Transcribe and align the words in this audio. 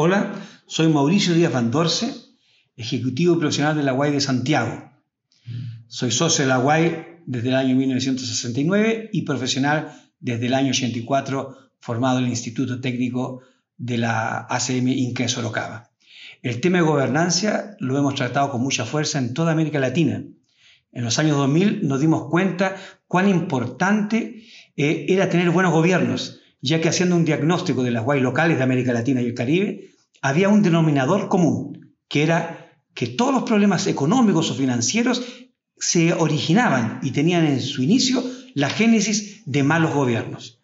Hola, 0.00 0.32
soy 0.68 0.86
Mauricio 0.86 1.34
Díaz 1.34 1.52
Van 1.52 1.72
Dorce, 1.72 2.14
ejecutivo 2.76 3.36
profesional 3.36 3.76
de 3.76 3.82
la 3.82 3.94
de 3.94 4.20
Santiago. 4.20 4.92
Soy 5.88 6.12
socio 6.12 6.44
de 6.44 6.48
la 6.50 6.60
UAI 6.60 7.22
desde 7.26 7.48
el 7.48 7.56
año 7.56 7.74
1969 7.74 9.10
y 9.12 9.22
profesional 9.22 9.92
desde 10.20 10.46
el 10.46 10.54
año 10.54 10.70
84, 10.70 11.72
formado 11.80 12.18
en 12.20 12.26
el 12.26 12.30
Instituto 12.30 12.80
Técnico 12.80 13.42
de 13.76 13.98
la 13.98 14.46
ACM 14.48 14.86
Inca 14.86 15.26
Sorocaba. 15.26 15.90
El 16.42 16.60
tema 16.60 16.78
de 16.78 16.84
gobernanza 16.84 17.74
lo 17.80 17.98
hemos 17.98 18.14
tratado 18.14 18.52
con 18.52 18.60
mucha 18.60 18.84
fuerza 18.84 19.18
en 19.18 19.34
toda 19.34 19.50
América 19.50 19.80
Latina. 19.80 20.22
En 20.92 21.04
los 21.04 21.18
años 21.18 21.36
2000 21.38 21.88
nos 21.88 22.00
dimos 22.00 22.30
cuenta 22.30 22.76
cuán 23.08 23.28
importante 23.28 24.44
eh, 24.76 25.06
era 25.08 25.28
tener 25.28 25.50
buenos 25.50 25.72
gobiernos, 25.72 26.38
ya 26.60 26.80
que 26.80 26.88
haciendo 26.88 27.16
un 27.16 27.24
diagnóstico 27.24 27.82
de 27.82 27.90
las 27.90 28.04
guay 28.04 28.20
locales 28.20 28.58
de 28.58 28.64
América 28.64 28.92
Latina 28.92 29.22
y 29.22 29.26
el 29.26 29.34
Caribe, 29.34 29.90
había 30.20 30.48
un 30.48 30.62
denominador 30.62 31.28
común, 31.28 31.94
que 32.08 32.22
era 32.22 32.72
que 32.94 33.06
todos 33.06 33.32
los 33.32 33.44
problemas 33.44 33.86
económicos 33.86 34.50
o 34.50 34.54
financieros 34.54 35.22
se 35.76 36.12
originaban 36.12 36.98
y 37.02 37.12
tenían 37.12 37.46
en 37.46 37.60
su 37.60 37.82
inicio 37.82 38.22
la 38.54 38.70
génesis 38.70 39.42
de 39.46 39.62
malos 39.62 39.94
gobiernos. 39.94 40.60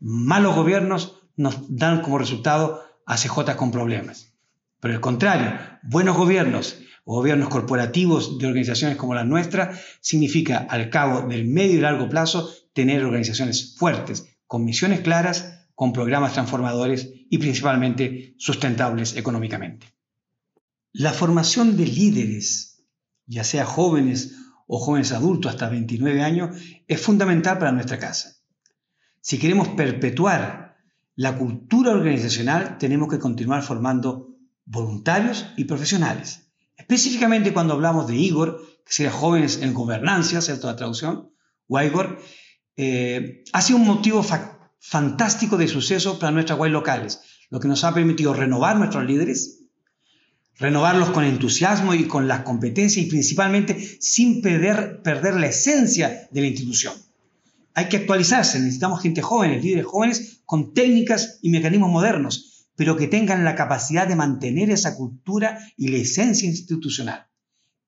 Malos 0.00 0.54
gobiernos 0.54 1.22
nos 1.36 1.74
dan 1.74 2.02
como 2.02 2.18
resultado 2.18 2.82
a 3.06 3.56
con 3.56 3.70
problemas. 3.70 4.34
Pero 4.80 4.94
al 4.94 5.00
contrario, 5.00 5.58
buenos 5.82 6.16
gobiernos 6.16 6.78
o 7.04 7.14
gobiernos 7.14 7.48
corporativos 7.48 8.38
de 8.38 8.46
organizaciones 8.46 8.98
como 8.98 9.14
la 9.14 9.24
nuestra 9.24 9.72
significa 10.00 10.58
al 10.58 10.90
cabo 10.90 11.22
del 11.22 11.46
medio 11.46 11.78
y 11.78 11.80
largo 11.80 12.10
plazo 12.10 12.52
tener 12.74 13.02
organizaciones 13.02 13.76
fuertes, 13.78 14.26
con 14.48 14.64
misiones 14.64 15.00
claras, 15.02 15.68
con 15.76 15.92
programas 15.92 16.32
transformadores 16.32 17.12
y 17.30 17.38
principalmente 17.38 18.34
sustentables 18.38 19.14
económicamente. 19.14 19.86
La 20.92 21.12
formación 21.12 21.76
de 21.76 21.86
líderes, 21.86 22.82
ya 23.26 23.44
sea 23.44 23.64
jóvenes 23.64 24.34
o 24.66 24.80
jóvenes 24.80 25.12
adultos 25.12 25.52
hasta 25.52 25.68
29 25.68 26.22
años, 26.22 26.56
es 26.88 27.00
fundamental 27.00 27.58
para 27.58 27.70
nuestra 27.70 28.00
casa. 28.00 28.36
Si 29.20 29.38
queremos 29.38 29.68
perpetuar 29.68 30.78
la 31.14 31.36
cultura 31.36 31.92
organizacional, 31.92 32.78
tenemos 32.78 33.08
que 33.08 33.18
continuar 33.18 33.62
formando 33.62 34.34
voluntarios 34.64 35.46
y 35.56 35.64
profesionales. 35.64 36.50
Específicamente 36.76 37.52
cuando 37.52 37.74
hablamos 37.74 38.06
de 38.06 38.16
Igor, 38.16 38.62
que 38.84 38.92
sería 38.92 39.12
jóvenes 39.12 39.60
en 39.60 39.74
gobernancia, 39.74 40.40
¿cierto? 40.40 40.68
La 40.68 40.76
traducción, 40.76 41.30
o 41.66 41.80
Igor, 41.80 42.18
eh, 42.80 43.42
ha 43.52 43.60
sido 43.60 43.80
un 43.80 43.86
motivo 43.86 44.24
fantástico 44.78 45.56
de 45.56 45.66
suceso 45.66 46.20
para 46.20 46.30
nuestras 46.30 46.56
web 46.60 46.70
locales, 46.70 47.20
lo 47.50 47.58
que 47.58 47.66
nos 47.66 47.82
ha 47.82 47.92
permitido 47.92 48.32
renovar 48.32 48.76
nuestros 48.76 49.04
líderes, 49.04 49.64
renovarlos 50.54 51.10
con 51.10 51.24
entusiasmo 51.24 51.92
y 51.92 52.04
con 52.04 52.28
las 52.28 52.42
competencias 52.42 53.04
y 53.04 53.10
principalmente 53.10 53.76
sin 54.00 54.40
perder, 54.42 55.02
perder 55.02 55.34
la 55.34 55.48
esencia 55.48 56.28
de 56.30 56.40
la 56.40 56.46
institución. 56.46 56.94
Hay 57.74 57.88
que 57.88 57.96
actualizarse, 57.96 58.60
necesitamos 58.60 59.02
gente 59.02 59.22
joven, 59.22 59.60
líderes 59.60 59.86
jóvenes 59.86 60.42
con 60.44 60.72
técnicas 60.72 61.40
y 61.42 61.50
mecanismos 61.50 61.90
modernos, 61.90 62.68
pero 62.76 62.96
que 62.96 63.08
tengan 63.08 63.44
la 63.44 63.56
capacidad 63.56 64.06
de 64.06 64.14
mantener 64.14 64.70
esa 64.70 64.94
cultura 64.94 65.58
y 65.76 65.88
la 65.88 65.98
esencia 65.98 66.48
institucional. 66.48 67.26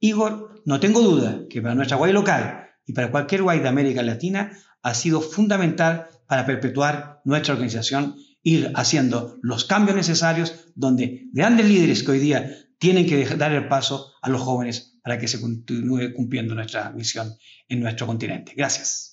Igor, 0.01 0.63
no 0.65 0.81
tengo 0.81 1.01
duda 1.01 1.43
que 1.49 1.63
para 1.63 1.77
nuestra 1.77 1.97
guay 1.97 2.13
local 2.13 2.67
y 2.87 2.93
para 2.93 3.13
cualquier 3.13 3.45
guay 3.45 3.61
de 3.61 3.69
América 3.69 4.03
Latina 4.03 4.51
ha 4.83 4.95
sido 4.95 5.21
fundamental 5.21 6.07
para 6.27 6.47
perpetuar 6.47 7.21
nuestra 7.25 7.55
organización, 7.55 8.17
ir 8.43 8.73
haciendo 8.75 9.39
los 9.43 9.65
cambios 9.65 9.97
necesarios 9.97 10.67
donde 10.75 11.29
grandes 11.33 11.67
líderes 11.67 12.03
que 12.03 12.13
hoy 12.13 12.19
día 12.19 12.51
tienen 12.79 13.07
que 13.07 13.25
dar 13.37 13.53
el 13.53 13.69
paso 13.69 14.13
a 14.23 14.31
los 14.31 14.41
jóvenes 14.41 14.99
para 15.03 15.19
que 15.19 15.29
se 15.29 15.41
continúe 15.41 16.13
cumpliendo 16.15 16.55
nuestra 16.55 16.91
misión 16.91 17.35
en 17.69 17.81
nuestro 17.81 18.07
continente. 18.07 18.55
Gracias. 18.57 19.10